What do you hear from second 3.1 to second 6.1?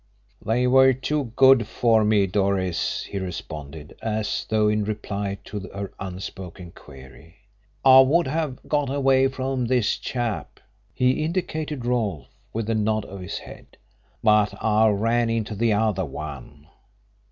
responded, as though in reply to her